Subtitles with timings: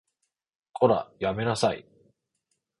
[0.73, 1.85] こら、やめなさい